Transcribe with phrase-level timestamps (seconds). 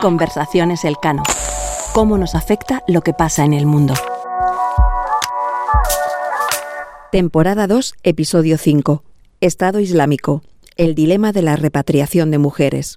[0.00, 1.22] Conversaciones Elcano.
[1.92, 3.94] ¿Cómo nos afecta lo que pasa en el mundo?
[7.10, 9.02] Temporada 2, episodio 5.
[9.40, 10.42] Estado Islámico.
[10.76, 12.96] El dilema de la repatriación de mujeres.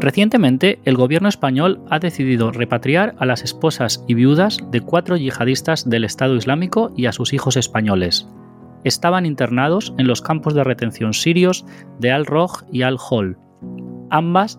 [0.00, 5.88] Recientemente, el gobierno español ha decidido repatriar a las esposas y viudas de cuatro yihadistas
[5.88, 8.26] del Estado Islámico y a sus hijos españoles.
[8.84, 11.64] Estaban internados en los campos de retención sirios
[11.98, 13.38] de Al-Roj y Al-Hol.
[14.10, 14.58] Ambas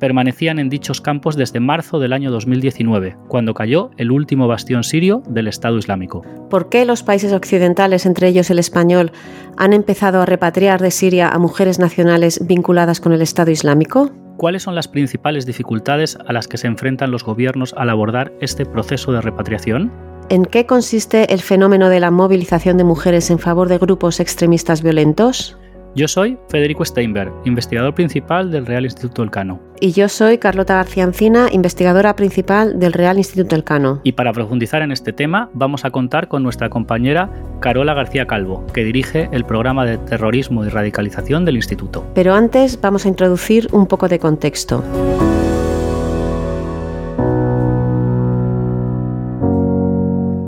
[0.00, 5.22] permanecían en dichos campos desde marzo del año 2019, cuando cayó el último bastión sirio
[5.28, 6.22] del Estado Islámico.
[6.48, 9.12] ¿Por qué los países occidentales, entre ellos el español,
[9.56, 14.10] han empezado a repatriar de Siria a mujeres nacionales vinculadas con el Estado Islámico?
[14.36, 18.64] ¿Cuáles son las principales dificultades a las que se enfrentan los gobiernos al abordar este
[18.64, 19.92] proceso de repatriación?
[20.30, 24.80] ¿En qué consiste el fenómeno de la movilización de mujeres en favor de grupos extremistas
[24.80, 25.58] violentos?
[25.96, 29.60] Yo soy Federico Steinberg, investigador principal del Real Instituto Elcano.
[29.80, 34.00] Y yo soy Carlota García Encina, investigadora principal del Real Instituto Elcano.
[34.04, 38.64] Y para profundizar en este tema, vamos a contar con nuestra compañera Carola García Calvo,
[38.72, 42.06] que dirige el programa de terrorismo y radicalización del Instituto.
[42.14, 44.84] Pero antes vamos a introducir un poco de contexto.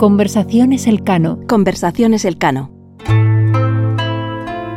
[0.03, 1.39] Conversaciones Elcano.
[1.47, 2.73] Conversaciones Elcano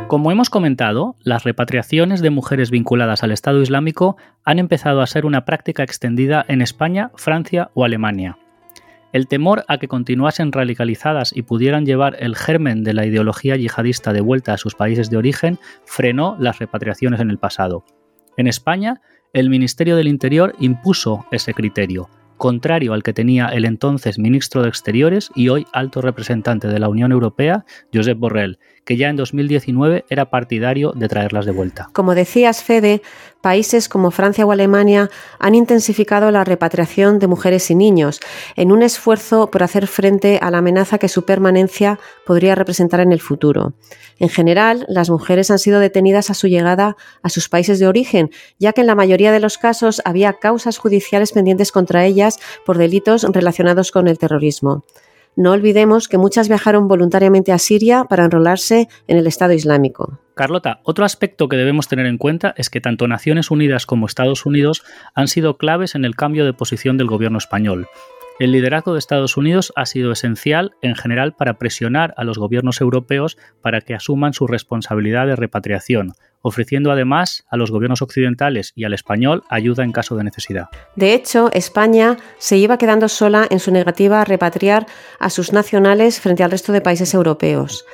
[0.07, 5.25] como hemos comentado, las repatriaciones de mujeres vinculadas al Estado Islámico han empezado a ser
[5.25, 8.37] una práctica extendida en España, Francia o Alemania.
[9.11, 14.13] El temor a que continuasen radicalizadas y pudieran llevar el germen de la ideología yihadista
[14.13, 17.83] de vuelta a sus países de origen frenó las repatriaciones en el pasado.
[18.37, 19.01] En España,
[19.33, 24.69] el Ministerio del Interior impuso ese criterio, contrario al que tenía el entonces ministro de
[24.69, 30.05] Exteriores y hoy alto representante de la Unión Europea, Josep Borrell, que ya en 2019
[30.09, 31.89] era partidario de traerlas de vuelta.
[31.91, 33.01] Como decías, Fede,
[33.41, 38.19] países como Francia o Alemania han intensificado la repatriación de mujeres y niños
[38.55, 43.11] en un esfuerzo por hacer frente a la amenaza que su permanencia podría representar en
[43.11, 43.73] el futuro.
[44.19, 48.31] En general, las mujeres han sido detenidas a su llegada a sus países de origen,
[48.57, 52.26] ya que en la mayoría de los casos había causas judiciales pendientes contra ellas
[52.65, 54.83] por delitos relacionados con el terrorismo.
[55.37, 60.19] No olvidemos que muchas viajaron voluntariamente a Siria para enrolarse en el Estado Islámico.
[60.33, 64.47] Carlota, otro aspecto que debemos tener en cuenta es que tanto Naciones Unidas como Estados
[64.47, 64.83] Unidos
[65.13, 67.87] han sido claves en el cambio de posición del gobierno español.
[68.39, 72.81] El liderazgo de Estados Unidos ha sido esencial en general para presionar a los gobiernos
[72.81, 78.83] europeos para que asuman su responsabilidad de repatriación, ofreciendo además a los gobiernos occidentales y
[78.83, 80.67] al español ayuda en caso de necesidad.
[80.95, 84.85] De hecho, España se iba quedando sola en su negativa a repatriar
[85.19, 87.85] a sus nacionales frente al resto de países europeos.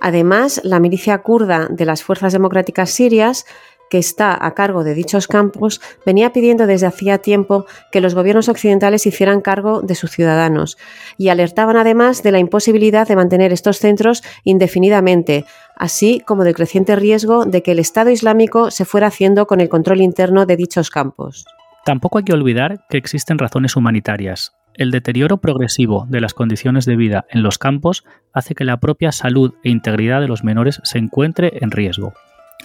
[0.00, 3.44] Además, la milicia kurda de las Fuerzas Democráticas Sirias
[3.90, 8.48] que está a cargo de dichos campos, venía pidiendo desde hacía tiempo que los gobiernos
[8.48, 10.78] occidentales hicieran cargo de sus ciudadanos
[11.18, 15.44] y alertaban además de la imposibilidad de mantener estos centros indefinidamente,
[15.76, 19.68] así como del creciente riesgo de que el Estado Islámico se fuera haciendo con el
[19.68, 21.44] control interno de dichos campos.
[21.84, 24.52] Tampoco hay que olvidar que existen razones humanitarias.
[24.74, 29.10] El deterioro progresivo de las condiciones de vida en los campos hace que la propia
[29.10, 32.14] salud e integridad de los menores se encuentre en riesgo.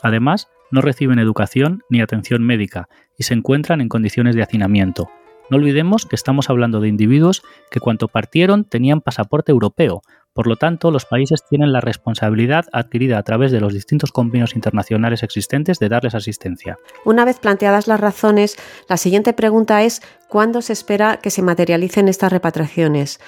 [0.06, 5.10] Además, no reciben educación ni atención médica y se encuentran en condiciones de hacinamiento.
[5.50, 10.58] No olvidemos que estamos hablando de individuos que cuando partieron tenían pasaporte europeo, por lo
[10.58, 15.80] tanto los países tienen la responsabilidad adquirida a través de los distintos convenios internacionales existentes
[15.80, 16.78] de darles asistencia.
[17.04, 18.58] Una vez planteadas las razones,
[18.88, 23.20] la siguiente pregunta es ¿cuándo se espera que se materialicen estas repatriaciones?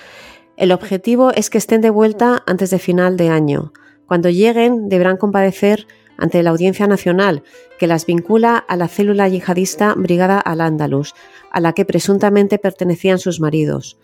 [0.58, 3.74] El objetivo es que estén de vuelta antes de final de año.
[4.06, 5.88] Cuando lleguen deberán compadecer
[6.18, 7.44] ante la Audiencia Nacional,
[7.80, 11.14] que las vincula a la célula yihadista Brigada Al-Ándalus,
[11.52, 13.98] a la que presuntamente pertenecían sus maridos.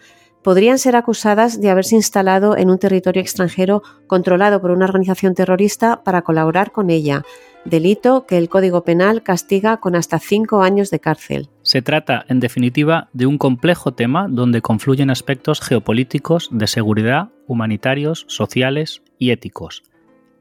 [0.44, 6.04] Podrían ser acusadas de haberse instalado en un territorio extranjero controlado por una organización terrorista
[6.04, 7.24] para colaborar con ella,
[7.64, 11.50] delito que el Código Penal castiga con hasta cinco años de cárcel.
[11.62, 18.26] Se trata, en definitiva, de un complejo tema donde confluyen aspectos geopolíticos, de seguridad, humanitarios,
[18.28, 19.84] sociales y éticos.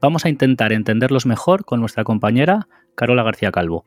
[0.03, 3.85] Vamos a intentar entenderlos mejor con nuestra compañera Carola García Calvo.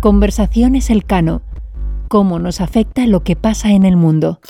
[0.00, 1.40] Conversaciones Elcano.
[2.08, 4.40] Cómo nos afecta lo que pasa en el mundo.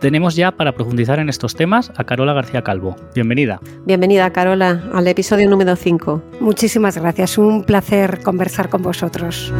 [0.00, 2.94] Tenemos ya para profundizar en estos temas a Carola García Calvo.
[3.16, 3.58] Bienvenida.
[3.86, 6.22] Bienvenida, Carola, al episodio número 5.
[6.38, 9.52] Muchísimas gracias, un placer conversar con vosotros.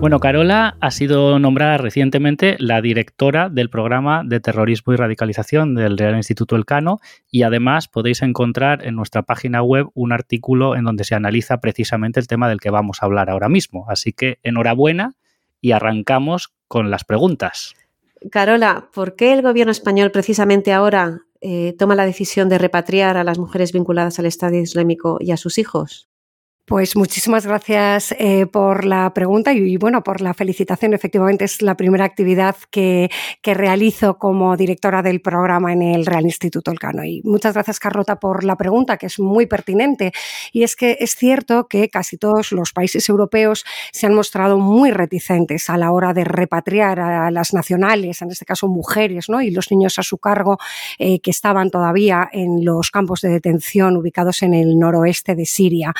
[0.00, 5.98] Bueno, Carola ha sido nombrada recientemente la directora del programa de terrorismo y radicalización del
[5.98, 7.00] Real Instituto Elcano
[7.32, 12.20] y además podéis encontrar en nuestra página web un artículo en donde se analiza precisamente
[12.20, 13.86] el tema del que vamos a hablar ahora mismo.
[13.88, 15.16] Así que enhorabuena
[15.60, 17.74] y arrancamos con las preguntas.
[18.30, 23.24] Carola, ¿por qué el gobierno español precisamente ahora eh, toma la decisión de repatriar a
[23.24, 26.07] las mujeres vinculadas al Estado Islámico y a sus hijos?
[26.68, 30.92] Pues muchísimas gracias eh, por la pregunta y, bueno, por la felicitación.
[30.92, 33.08] Efectivamente, es la primera actividad que,
[33.40, 37.04] que, realizo como directora del programa en el Real Instituto Elcano.
[37.04, 40.12] Y muchas gracias, Carlota, por la pregunta, que es muy pertinente.
[40.52, 44.90] Y es que es cierto que casi todos los países europeos se han mostrado muy
[44.90, 49.40] reticentes a la hora de repatriar a las nacionales, en este caso mujeres, ¿no?
[49.40, 50.58] y los niños a su cargo
[50.98, 55.94] eh, que estaban todavía en los campos de detención ubicados en el noroeste de Siria.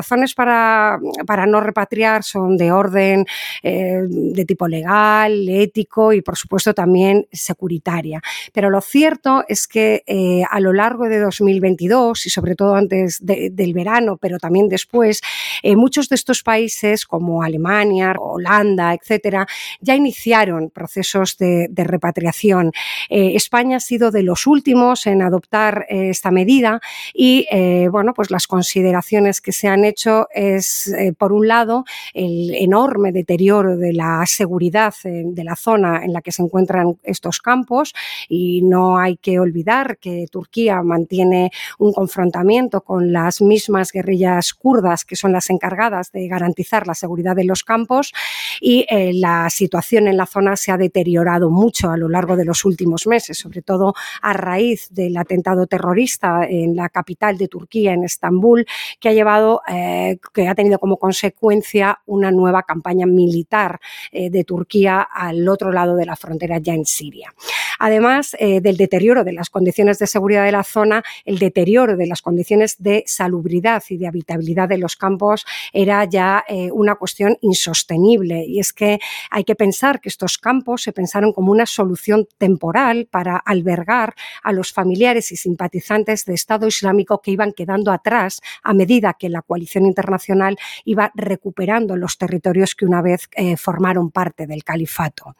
[0.00, 3.26] Razones para, para no repatriar son de orden
[3.62, 8.22] eh, de tipo legal, ético y, por supuesto, también securitaria.
[8.54, 13.18] Pero lo cierto es que eh, a lo largo de 2022 y sobre todo antes
[13.20, 15.20] del verano, pero también después,
[15.62, 19.46] eh, muchos de estos países como Alemania, Holanda, etcétera,
[19.82, 22.72] ya iniciaron procesos de, de repatriación.
[23.10, 26.80] España ha sido de los últimos en adoptar esta medida
[27.12, 27.46] y,
[27.90, 31.84] bueno, pues las consideraciones que se han hecho hecho es, eh, por un lado,
[32.14, 37.40] el enorme deterioro de la seguridad de la zona en la que se encuentran estos
[37.40, 37.92] campos
[38.28, 45.04] y no hay que olvidar que Turquía mantiene un confrontamiento con las mismas guerrillas kurdas
[45.04, 48.12] que son las encargadas de garantizar la seguridad de los campos
[48.60, 52.44] y eh, la situación en la zona se ha deteriorado mucho a lo largo de
[52.44, 57.92] los últimos meses, sobre todo a raíz del atentado terrorista en la capital de Turquía,
[57.92, 58.66] en Estambul,
[58.98, 63.80] que ha llevado eh, eh, que ha tenido como consecuencia una nueva campaña militar
[64.12, 67.32] eh, de Turquía al otro lado de la frontera, ya en Siria.
[67.80, 72.06] Además eh, del deterioro de las condiciones de seguridad de la zona, el deterioro de
[72.06, 78.44] las condiciones de salubridad y de habitabilidad de los campos era ya una cuestión insostenible.
[78.46, 79.00] Y es que
[79.30, 84.52] hay que pensar que estos campos se pensaron como una solución temporal para albergar a
[84.52, 89.42] los familiares y simpatizantes de Estado Islámico que iban quedando atrás a medida que la
[89.42, 95.36] coalición internacional iba recuperando los territorios que una vez eh, formaron parte del califato.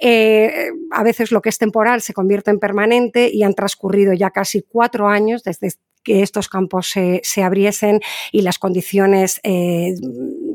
[0.00, 4.30] Eh, a veces lo que es temporal se convierte en permanente y han transcurrido ya
[4.30, 5.70] casi cuatro años desde
[6.04, 8.00] que estos campos se, abriesen
[8.30, 9.94] y las condiciones, eh,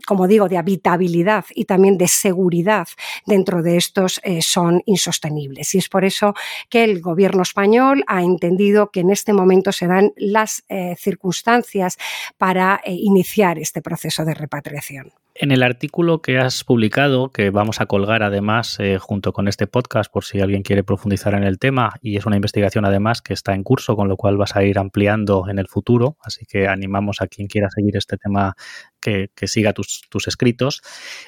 [0.05, 2.87] como digo, de habitabilidad y también de seguridad
[3.25, 5.73] dentro de estos eh, son insostenibles.
[5.73, 6.35] Y es por eso
[6.69, 11.97] que el gobierno español ha entendido que en este momento se dan las eh, circunstancias
[12.37, 15.11] para iniciar este proceso de repatriación.
[15.41, 19.67] En el artículo que has publicado, que vamos a colgar además eh, junto con este
[19.67, 23.31] podcast por si alguien quiere profundizar en el tema, y es una investigación además que
[23.31, 26.67] está en curso, con lo cual vas a ir ampliando en el futuro, así que
[26.67, 28.57] animamos a quien quiera seguir este tema
[28.99, 30.81] que, siga tus, escritos,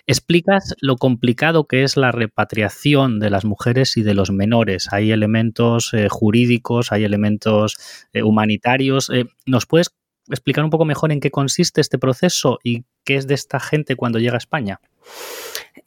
[0.06, 4.92] explicas lo complicado que es la repatriación de las mujeres y de los menores.
[4.92, 7.78] Hay elementos eh, jurídicos, hay elementos
[8.12, 9.10] eh, humanitarios.
[9.46, 9.96] ¿Nos puedes
[10.28, 13.96] explicar un poco mejor en qué consiste este proceso y qué es de esta gente
[13.96, 14.80] cuando llega a España?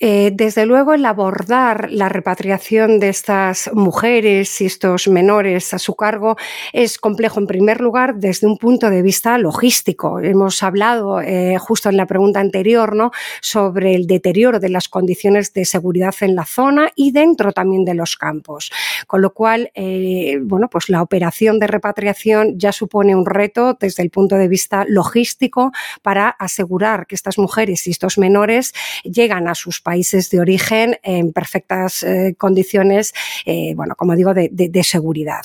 [0.00, 5.94] Eh, desde luego, el abordar la repatriación de estas mujeres y estos menores a su
[5.94, 6.36] cargo
[6.72, 10.18] es complejo, en primer lugar, desde un punto de vista logístico.
[10.20, 13.12] Hemos hablado eh, justo en la pregunta anterior ¿no?
[13.40, 17.94] sobre el deterioro de las condiciones de seguridad en la zona y dentro también de
[17.94, 18.72] los campos.
[19.06, 24.02] Con lo cual, eh, bueno, pues la operación de repatriación ya supone un reto desde
[24.02, 25.72] el punto de vista logístico
[26.02, 28.72] para asegurar que estas mujeres y estos menores
[29.04, 33.14] llegan a sus países de origen en perfectas eh, condiciones,
[33.46, 35.42] eh, bueno, como digo, de, seguridad.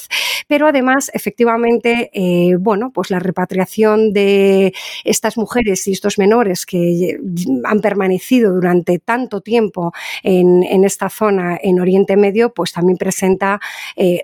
[0.48, 4.74] Pero además, efectivamente, eh, bueno, pues la repatriación de
[5.05, 7.17] estas mujeres y estos menores que
[7.63, 9.93] han permanecido durante tanto tiempo
[10.24, 13.59] en, en esta zona en Oriente Medio, pues también presenta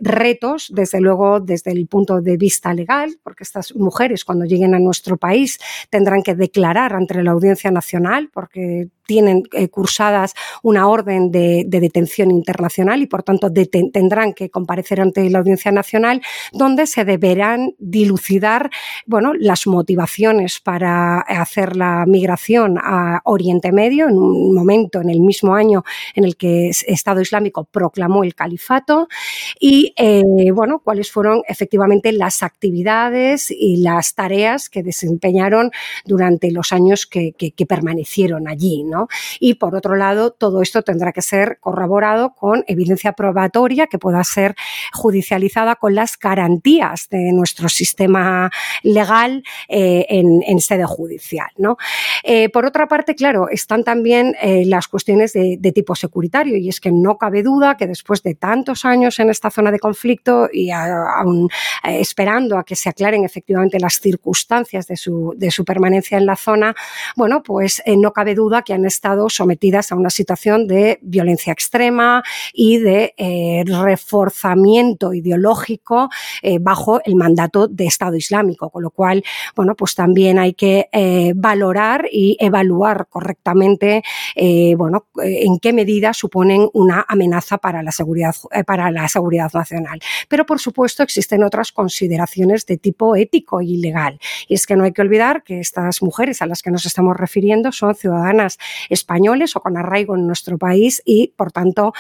[0.02, 4.80] retos, desde luego, desde el punto de vista legal, porque estas mujeres cuando lleguen a
[4.80, 5.60] nuestro país
[5.90, 10.34] tendrán que declarar ante la Audiencia Nacional, porque tienen eh, cursadas
[10.64, 13.52] una orden de, detención internacional y por tanto
[13.92, 16.22] tendrán que comparecer ante la Audiencia Nacional
[16.52, 18.70] donde se deberán dilucidar
[19.06, 25.20] bueno, las motivaciones para hacer la migración a Oriente Medio en un momento, en el
[25.20, 25.84] mismo año
[26.16, 29.08] en el que Estado Islámico proclamó el califato
[29.60, 35.72] y eh, bueno, cuáles fueron efectivamente las actividades y las tareas que desempeñaron
[36.06, 37.34] durante los años que,
[37.68, 38.84] permanecieron allí.
[39.40, 44.24] Y por otro lado, todo esto tendrá que ser corroborado con evidencia probatoria que pueda
[44.24, 44.56] ser
[44.94, 48.52] judicializada con las garantías de nuestro sistema
[48.84, 51.48] legal eh, en, sede judicial.
[51.58, 51.78] ¿no?
[52.24, 56.80] Eh, por otra parte, claro, están también eh, las cuestiones de, tipo securitario y es
[56.80, 60.72] que no cabe duda que después de tantos años en esta zona de conflicto y
[60.72, 61.50] aún
[61.84, 66.38] esperando a que se aclaren efectivamente las circunstancias de su, de su permanencia en la
[66.38, 66.74] zona,
[67.18, 72.24] bueno, pues no cabe duda que han estado sometidas a una situación de violencia extrema
[72.54, 73.14] y de
[73.66, 76.10] reforzamiento ideológico
[76.62, 79.24] bajo el mandato de Estado Islámico, con lo cual,
[79.56, 84.04] bueno, pues también hay que eh, valorar y evaluar correctamente,
[84.36, 89.52] eh, bueno, eh, en qué medida suponen una amenaza para la seguridad, para la seguridad
[89.54, 90.00] nacional.
[90.28, 94.20] Pero, por supuesto, existen otras consideraciones de tipo ético y legal.
[94.48, 97.16] Y es que no hay que olvidar que estas mujeres a las que nos estamos
[97.18, 98.58] refiriendo son ciudadanas
[98.90, 101.94] españoles o con arraigo en nuestro país y, por tanto,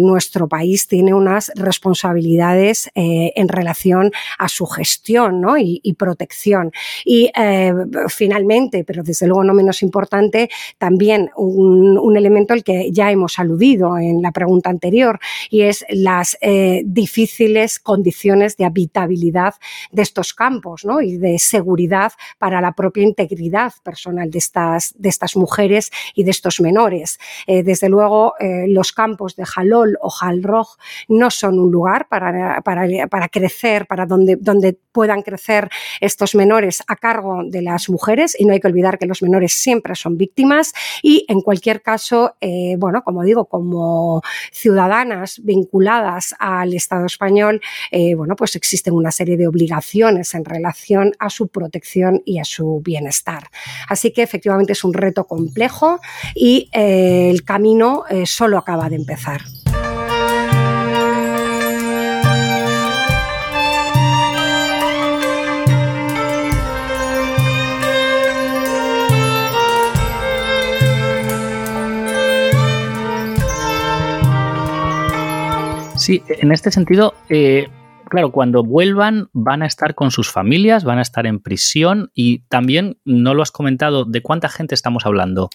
[0.00, 6.72] nuestro país tiene unas responsabilidades en relación a su gestión y, protección.
[7.04, 7.72] Y eh,
[8.08, 13.96] finalmente, pero desde luego no menos importante, también un, elemento al que ya hemos aludido
[13.96, 19.54] en la pregunta anterior y es las eh, difíciles condiciones de habitabilidad
[19.92, 25.36] de estos campos y de seguridad para la propia integridad personal de estas, de estas
[25.36, 27.18] mujeres y de estos menores.
[27.46, 28.34] Eh, desde luego,
[28.66, 30.76] los campos de Jalol o Jalroj
[31.08, 36.82] no son un lugar para, para, para crecer, para donde, donde puedan crecer estos menores
[36.88, 40.16] a cargo de las mujeres y no hay que olvidar que los menores siempre son
[40.16, 47.60] víctimas y en cualquier caso, eh, bueno, como digo, como ciudadanas vinculadas al Estado español,
[47.90, 52.44] eh, bueno, pues existen una serie de obligaciones en relación a su protección y a
[52.44, 53.48] su bienestar.
[53.88, 55.77] Así que efectivamente es un reto complejo
[56.34, 59.42] y eh, el camino solo acaba de empezar.
[76.08, 77.68] Sí, en este sentido, eh,
[78.08, 82.40] claro, cuando vuelvan van a estar con sus familias, van a estar en prisión y
[82.48, 85.50] también, no lo has comentado, ¿de cuánta gente estamos hablando?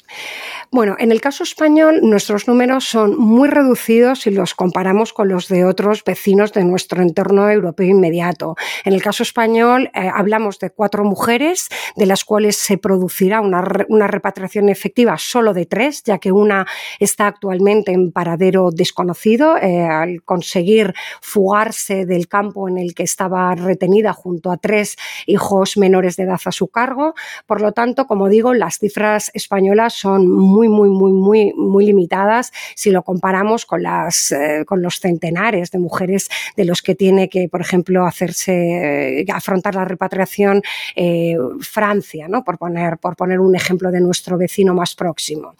[0.71, 5.47] Bueno, en el caso español nuestros números son muy reducidos si los comparamos con los
[5.47, 8.55] de otros vecinos de nuestro entorno europeo inmediato.
[8.83, 13.61] En el caso español eh, hablamos de cuatro mujeres, de las cuales se producirá una,
[13.61, 16.65] repatriación efectiva solo de tres, ya que una
[16.99, 23.55] está actualmente en paradero desconocido eh, al conseguir fugarse del campo en el que estaba
[23.55, 24.97] retenida junto a tres
[25.27, 27.13] hijos menores de edad a su cargo.
[27.47, 32.51] Por lo tanto, como digo, las cifras españolas son muy muy, muy, muy, muy, limitadas
[32.75, 37.29] si lo comparamos con, las, eh, con los centenares de mujeres de los que tiene
[37.29, 40.61] que, por ejemplo, hacerse, eh, afrontar la repatriación
[40.95, 42.43] eh, Francia, ¿no?
[42.43, 45.55] por, poner, por poner un ejemplo de nuestro vecino más próximo.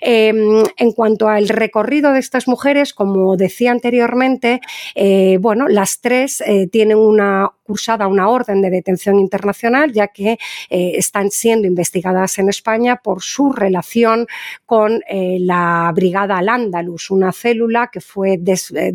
[0.00, 4.60] Em, en cuanto al recorrido de estas mujeres, como decía anteriormente,
[5.40, 6.17] bueno, las tres
[6.70, 10.38] tienen una cursada una orden de detención internacional, ya que
[10.70, 14.26] están siendo investigadas en España por su relación
[14.66, 18.92] con eh, la Brigada Al-Ándalus, una célula que fue eh,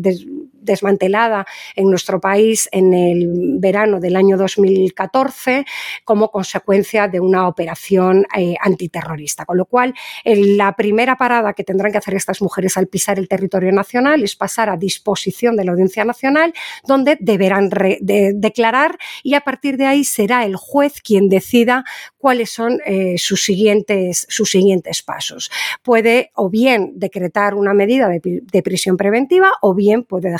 [0.64, 5.64] desmantelada en nuestro país en el verano del año 2014
[6.04, 9.44] como consecuencia de una operación eh, antiterrorista.
[9.44, 9.94] Con lo cual,
[10.24, 14.36] la primera parada que tendrán que hacer estas mujeres al pisar el territorio nacional es
[14.36, 16.52] pasar a disposición de la Audiencia Nacional,
[16.86, 17.68] donde deberán
[18.00, 21.84] declarar y a partir de ahí será el juez quien decida
[22.18, 22.80] cuáles son
[23.16, 25.50] sus, siguientes, sus siguientes pasos.
[25.82, 30.30] Puede o bien decretar una medida de, prisión preventiva o bien puede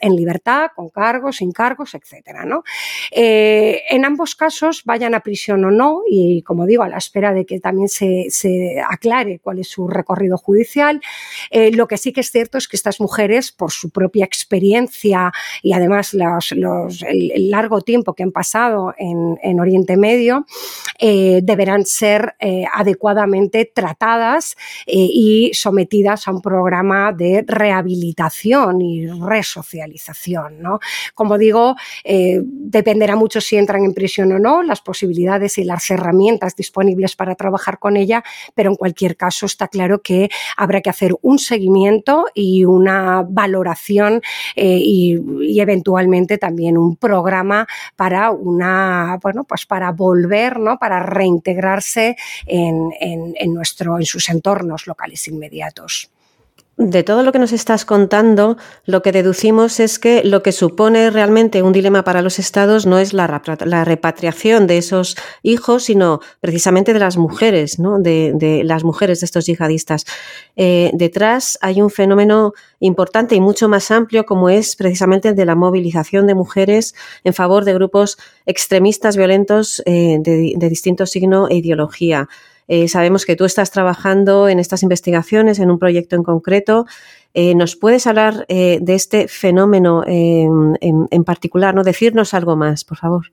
[0.00, 2.44] en libertad, con cargos, sin cargos, etcétera.
[3.10, 7.32] Eh, en ambos casos, vayan a prisión o no, y como digo, a la espera
[7.32, 8.28] de que también se,
[8.88, 11.00] aclare cuál es su recorrido judicial,
[11.50, 15.32] eh, lo que sí que es cierto es que estas mujeres, por su propia experiencia
[15.62, 20.44] y además el, largo tiempo que han pasado en, Oriente Medio,
[20.98, 22.34] eh, deberán ser
[22.72, 24.56] adecuadamente tratadas
[24.86, 30.62] y sometidas a un programa de rehabilitación y resocialización.
[30.62, 30.80] ¿no?
[31.14, 35.90] Como digo, eh, dependerá mucho si entran en prisión o no, las posibilidades y las
[35.90, 38.22] herramientas disponibles para trabajar con ella,
[38.54, 44.22] pero en cualquier caso está claro que habrá que hacer un seguimiento y una valoración
[44.54, 45.16] eh, y,
[45.60, 50.78] eventualmente también un programa para una, bueno, pues para volver, ¿no?
[50.78, 56.10] Para reintegrarse en, nuestro, en sus entornos locales inmediatos.
[56.78, 61.08] De todo lo que nos estás contando, lo que deducimos es que lo que supone
[61.08, 63.26] realmente un dilema para los estados no es la,
[63.86, 67.98] repatriación de esos hijos, sino precisamente de las mujeres, ¿no?
[67.98, 70.04] de, las mujeres de estos yihadistas.
[70.54, 75.46] Eh, detrás hay un fenómeno importante y mucho más amplio, como es precisamente el de
[75.46, 81.48] la movilización de mujeres en favor de grupos extremistas violentos eh, de, de distinto signo
[81.48, 82.28] e ideología.
[82.68, 86.86] Eh, sabemos que tú estás trabajando en estas investigaciones, en un proyecto en concreto.
[87.34, 91.74] Eh, ¿Nos puedes hablar eh, de este fenómeno en, en, particular?
[91.74, 91.84] ¿no?
[91.84, 93.26] Decirnos algo más, por favor.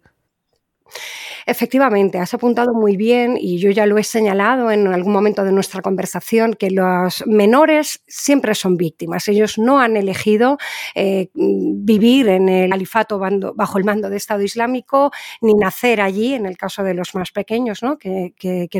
[1.45, 5.51] Efectivamente, has apuntado muy bien y yo ya lo he señalado en algún momento de
[5.51, 9.27] nuestra conversación que los menores siempre son víctimas.
[9.27, 10.57] Ellos no han elegido
[10.95, 13.19] eh, vivir en el califato
[13.55, 17.31] bajo el mando de Estado Islámico ni nacer allí, en el caso de los más
[17.31, 17.97] pequeños, ¿no?
[17.97, 18.33] Que,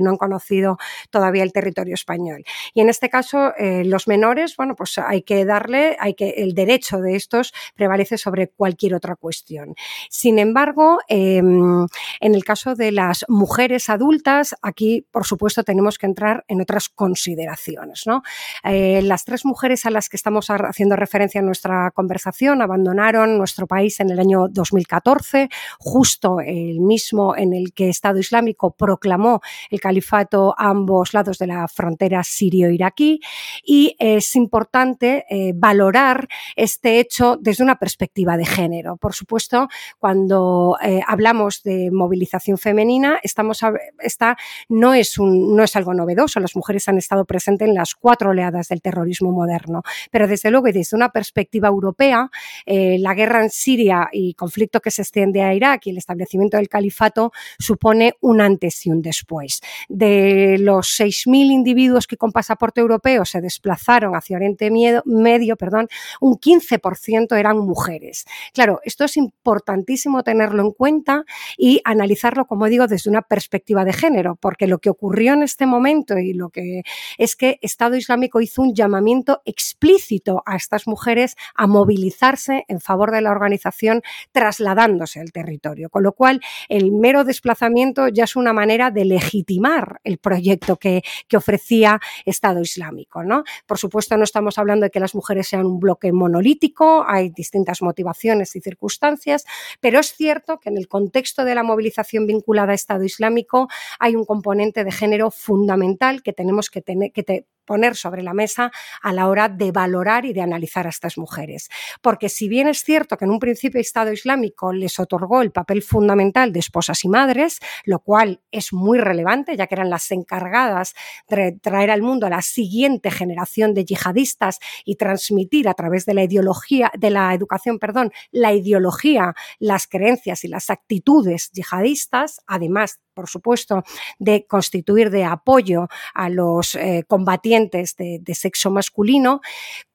[0.04, 0.78] no han conocido
[1.12, 2.44] todavía el territorio español.
[2.74, 6.54] Y en este caso, eh, los menores, bueno, pues hay que darle, hay que, el
[6.54, 9.76] derecho de estos prevalece sobre cualquier otra cuestión.
[10.10, 11.88] Sin embargo, em,
[12.20, 16.62] en el caso caso de las mujeres adultas, aquí, por supuesto, tenemos que entrar en
[16.62, 18.04] otras consideraciones.
[18.06, 18.22] ¿no?
[18.64, 23.66] Eh, las tres mujeres a las que estamos haciendo referencia en nuestra conversación abandonaron nuestro
[23.66, 29.42] país en el año 2014, justo el mismo en el que Estado Islámico proclamó
[29.72, 33.20] el califato a ambos lados de la frontera sirio-iraquí
[33.66, 38.98] y es importante eh, valorar este hecho desde una perspectiva de género.
[38.98, 43.62] Por supuesto, cuando eh, hablamos de movilización femenina, estamos
[44.00, 44.38] esta
[44.70, 46.40] no es, un, no es algo novedoso.
[46.40, 49.84] Las mujeres han estado presentes en las cuatro oleadas del terrorismo moderno.
[50.12, 52.30] Pero desde luego, y desde una perspectiva europea,
[52.66, 56.58] eh, la guerra en Siria y conflicto que se extiende a Irak y el establecimiento
[56.58, 59.62] del califato supone un antes y un después.
[59.90, 65.88] De los 6.000 individuos que con pasaporte europeo se desplazaron hacia Oriente Medio, perdón,
[66.20, 68.26] un 15% eran mujeres.
[68.54, 71.24] Claro, esto es importantísimo tenerlo en cuenta
[71.58, 75.66] y analizar como digo, desde una perspectiva de género, porque lo que ocurrió en este
[75.66, 76.82] momento y lo que
[77.18, 83.12] es que Estado Islámico hizo un llamamiento explícito a estas mujeres a movilizarse en favor
[83.12, 88.54] de la organización trasladándose al territorio, con lo cual el mero desplazamiento ya es una
[88.54, 93.24] manera de legitimar el proyecto que, que ofrecía Estado Islámico.
[93.24, 93.44] ¿no?
[93.66, 97.82] Por supuesto, no estamos hablando de que las mujeres sean un bloque monolítico, hay distintas
[97.82, 99.46] motivaciones y circunstancias,
[99.80, 103.68] pero es cierto que en el contexto de la movilización vinculada a Estado Islámico,
[104.00, 108.72] hay un componente de género fundamental que tenemos que, tener, que poner sobre la mesa
[109.02, 111.70] a la hora de valorar y de analizar a estas mujeres.
[112.02, 115.82] Porque si bien es cierto que en un principio Estado Islámico les otorgó el papel
[115.82, 120.94] fundamental de esposas y madres, lo cual es muy relevante, ya que eran las encargadas
[121.28, 126.14] de traer al mundo a la siguiente generación de yihadistas y transmitir a través de
[126.14, 132.04] la ideología, de la educación, perdón, la ideología, las creencias y las actitudes yihadistas,
[132.48, 133.84] además por supuesto,
[134.20, 139.42] de constituir de apoyo a los eh, combatientes de, sexo masculino,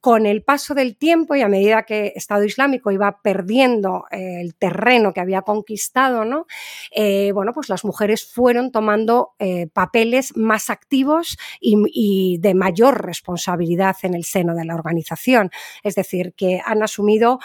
[0.01, 4.55] con el paso del tiempo y a medida que Estado Islámico iba perdiendo eh, el
[4.55, 6.47] terreno que había conquistado, ¿no?
[6.95, 9.33] Eh, bueno, pues las mujeres fueron tomando
[9.73, 15.51] papeles más activos y, y, de mayor responsabilidad en el seno de la organización.
[15.83, 17.41] Es decir, que han asumido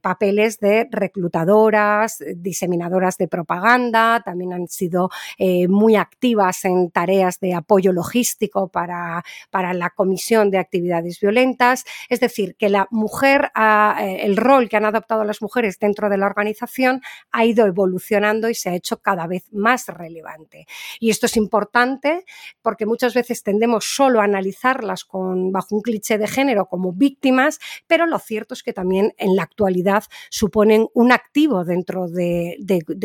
[0.00, 5.01] papeles de reclutadoras, diseminadoras de propaganda, también han sido
[5.38, 11.84] eh, muy activas en tareas de apoyo logístico para, para, la comisión de actividades violentas.
[12.08, 16.18] Es decir, que la mujer, eh, el rol que han adoptado las mujeres dentro de
[16.18, 20.66] la organización ha ido evolucionando y se ha hecho cada vez más relevante.
[21.00, 22.24] Y esto es importante
[22.60, 27.58] porque muchas veces tendemos solo a analizarlas con, bajo un cliché de género como víctimas,
[27.86, 32.56] pero lo cierto es que también en la actualidad suponen un activo dentro de,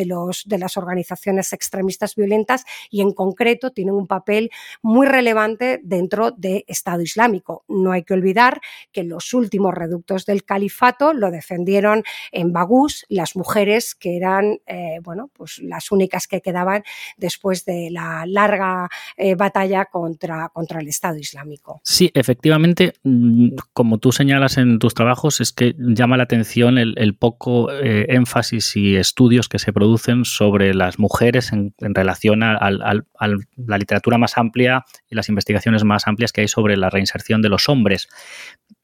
[0.06, 4.50] los, de las organizaciones extremistas violentas y en concreto tienen un papel
[4.82, 7.64] muy relevante dentro del Estado Islámico.
[7.68, 13.36] No hay que olvidar que los últimos reductos del califato lo defendieron en Bagús las
[13.36, 16.84] mujeres que eran eh, bueno, pues las únicas que quedaban
[17.18, 21.82] después de la larga eh, batalla contra, contra el Estado Islámico.
[21.84, 27.16] Sí, efectivamente, mm, como tú señalas en tus trabajos, es que llama la atención el,
[27.18, 33.78] poco eh, énfasis y estudios que se producen sobre las mujeres en, relación a, la
[33.78, 37.70] literatura más amplia y las investigaciones más amplias que hay sobre la reinserción de los
[37.70, 38.08] hombres.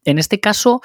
[0.06, 0.82] En este caso,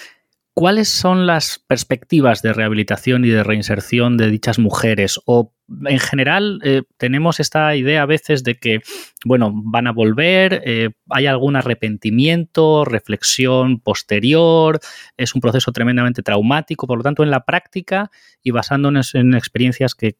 [0.59, 5.21] ¿Cuáles son las perspectivas de rehabilitación y de reinserción de dichas mujeres?
[5.25, 8.81] O en general eh, tenemos esta idea a veces de que,
[9.25, 14.81] bueno, van a volver, eh, hay algún arrepentimiento, reflexión posterior,
[15.17, 18.11] es un proceso tremendamente traumático, por lo tanto, en la práctica
[18.43, 20.17] y basándonos en experiencias que,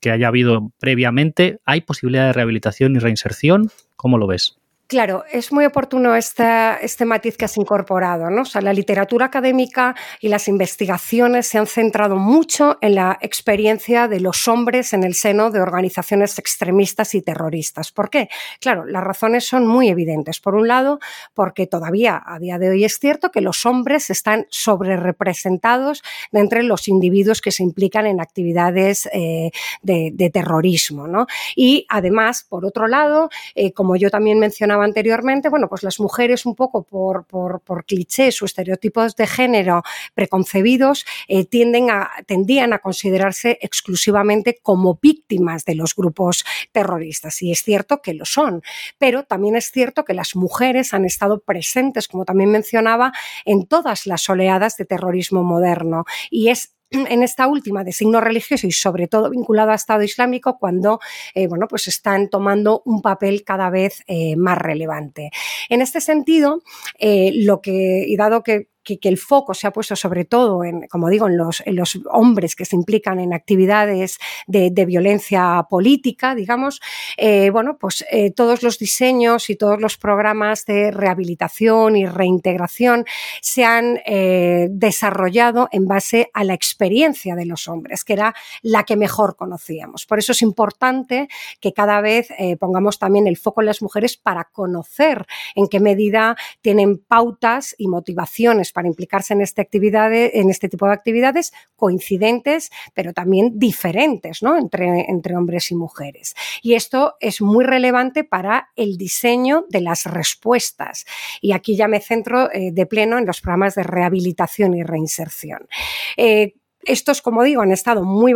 [0.00, 3.70] que haya habido previamente, ¿hay posibilidad de rehabilitación y reinserción?
[3.96, 4.59] ¿Cómo lo ves?
[4.90, 8.28] Claro, es muy oportuno este matiz que has incorporado.
[8.28, 8.42] ¿no?
[8.42, 14.08] O sea, la literatura académica y las investigaciones se han centrado mucho en la experiencia
[14.08, 17.92] de los hombres en el seno de organizaciones extremistas y terroristas.
[17.92, 18.30] ¿Por qué?
[18.60, 20.40] Claro, las razones son muy evidentes.
[20.40, 20.98] Por un lado,
[21.34, 26.64] porque todavía a día de hoy es cierto que los hombres están sobrerepresentados de entre
[26.64, 31.06] los individuos que se implican en actividades eh, de, terrorismo.
[31.06, 31.28] ¿no?
[31.54, 36.46] Y además, por otro lado, eh, como yo también mencionaba, anteriormente, bueno, pues las mujeres
[36.46, 39.82] un poco por, por, clichés o estereotipos de género
[40.14, 47.40] preconcebidos eh, tienden a, tendían a considerarse exclusivamente como víctimas de los grupos terroristas.
[47.42, 48.62] Y es cierto que lo son,
[48.98, 53.12] pero también es cierto que las mujeres han estado presentes, como también mencionaba,
[53.44, 56.04] en todas las oleadas de terrorismo moderno.
[56.30, 60.58] Y es en esta última de signo religioso y sobre todo vinculado al Estado Islámico
[60.58, 61.00] cuando
[61.34, 65.30] eh, bueno, pues están tomando un papel cada vez eh, más relevante.
[65.68, 66.62] En este sentido,
[66.98, 70.86] eh, lo que, y dado que que, el foco se ha puesto sobre todo en,
[70.88, 76.34] como digo, en los, en los hombres que se implican en actividades de, violencia política,
[76.34, 76.80] digamos,
[77.18, 83.04] eh, bueno, pues eh, todos los diseños y todos los programas de rehabilitación y reintegración
[83.42, 88.84] se han eh, desarrollado en base a la experiencia de los hombres, que era la
[88.84, 90.06] que mejor conocíamos.
[90.06, 91.28] Por eso es importante
[91.60, 96.36] que cada vez pongamos también el foco en las mujeres para conocer en qué medida
[96.62, 103.12] tienen pautas y motivaciones para implicarse en, este en este tipo de actividades coincidentes, pero
[103.12, 104.56] también diferentes ¿no?
[104.56, 106.34] entre, entre hombres y mujeres.
[106.62, 111.06] Y esto es muy relevante para el diseño de las respuestas.
[111.40, 115.68] Y aquí ya me centro eh, de pleno en los programas de rehabilitación y reinserción.
[116.16, 118.34] Eh, estos, como digo, han estado muy,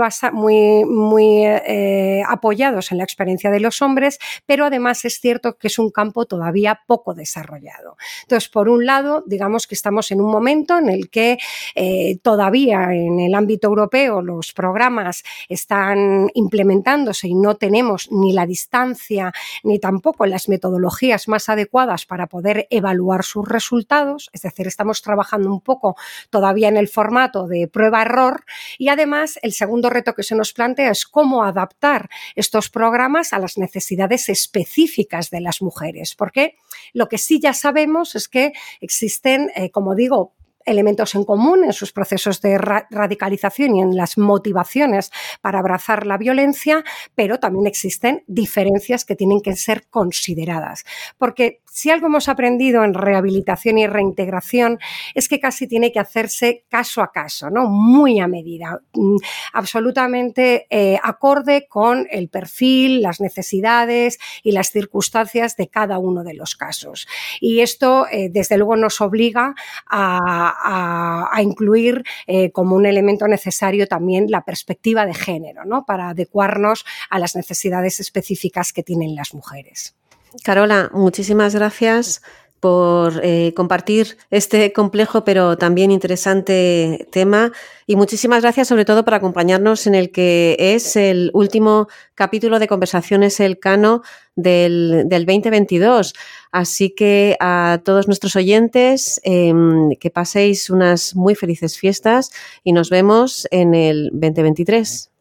[1.44, 5.90] eh, apoyados en la experiencia de los hombres, pero además es cierto que es un
[5.90, 7.96] campo todavía poco desarrollado.
[8.22, 11.38] Entonces, por un lado, digamos que estamos en un momento en el que
[11.74, 18.46] eh, todavía en el ámbito europeo los programas están implementándose y no tenemos ni la
[18.46, 24.30] distancia ni tampoco las metodologías más adecuadas para poder evaluar sus resultados.
[24.32, 25.96] Es decir, estamos trabajando un poco
[26.30, 28.33] todavía en el formato de prueba-error
[28.78, 33.38] y además, el segundo reto que se nos plantea es cómo adaptar estos programas a
[33.38, 36.14] las necesidades específicas de las mujeres.
[36.14, 36.56] Porque
[36.92, 40.34] lo que sí ya sabemos es que existen, eh, como digo,
[40.64, 46.18] elementos en común en sus procesos de radicalización y en las motivaciones para abrazar la
[46.18, 50.84] violencia, pero también existen diferencias que tienen que ser consideradas.
[51.18, 54.78] Porque si algo hemos aprendido en rehabilitación y reintegración
[55.14, 57.66] es que casi tiene que hacerse caso a caso, ¿no?
[57.68, 59.16] Muy a medida, mm,
[59.52, 66.34] absolutamente eh, acorde con el perfil, las necesidades y las circunstancias de cada uno de
[66.34, 67.08] los casos.
[67.40, 69.54] Y esto, eh, desde luego, nos obliga
[69.90, 75.84] a, a, incluir eh, como un elemento necesario también la perspectiva de género, ¿no?
[75.84, 79.94] para adecuarnos a las necesidades específicas que tienen las mujeres.
[80.42, 82.22] Carola, muchísimas gracias
[82.64, 87.52] por eh, compartir este complejo pero también interesante tema
[87.86, 92.66] y muchísimas gracias sobre todo por acompañarnos en el que es el último capítulo de
[92.66, 94.00] Conversaciones El Cano
[94.34, 96.14] del, 2022.
[96.52, 102.30] Así que a todos nuestros oyentes em, que paséis unas muy felices fiestas
[102.62, 105.13] y nos vemos en el 2023.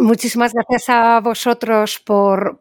[0.00, 2.58] Muchísimas gracias a vosotros por,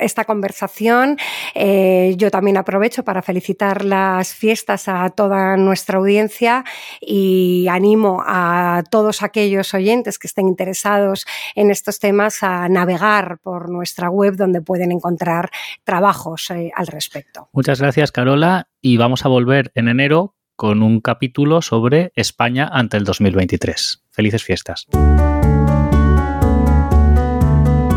[0.00, 1.16] esta conversación.
[1.54, 6.64] Eh, yo también aprovecho para felicitar las fiestas a toda nuestra audiencia
[7.00, 13.70] y animo a todos aquellos oyentes que estén interesados en estos temas a navegar por
[13.70, 15.50] nuestra web donde pueden encontrar
[15.84, 17.48] trabajos eh, al respecto.
[17.52, 22.96] Muchas gracias, Carola, y vamos a volver en enero con un capítulo sobre España ante
[22.96, 24.04] el 2023.
[24.10, 24.86] Felices fiestas.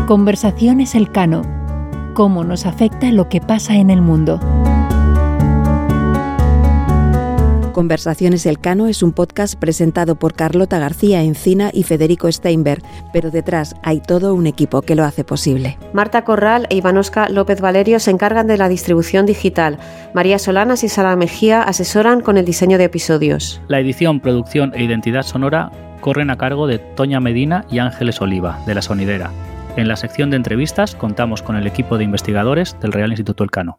[0.08, 1.42] Conversaciones Elcano.
[2.14, 4.40] Cómo nos afecta lo que pasa en el mundo.
[7.74, 12.80] Conversaciones Elcano es un podcast presentado por Carlota García Encina y Federico Steinberg,
[13.12, 15.76] pero detrás hay todo un equipo que lo hace posible.
[15.92, 19.76] Marta Corral e Ivanosca López Valerio se encargan de la distribución digital.
[20.14, 23.60] María Solanas y Sara Mejía asesoran con el diseño de episodios.
[23.68, 28.58] La edición, producción e identidad sonora corren a cargo de Toña Medina y Ángeles Oliva,
[28.64, 29.30] de La Sonidera.
[29.76, 33.76] En la sección de entrevistas contamos con el equipo de investigadores del Real Instituto Elcano.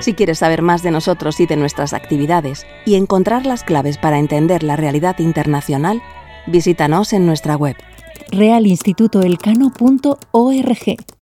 [0.00, 4.18] Si quieres saber más de nosotros y de nuestras actividades y encontrar las claves para
[4.18, 6.02] entender la realidad internacional,
[6.48, 7.76] visítanos en nuestra web
[8.32, 11.21] realinstitutoelcano.org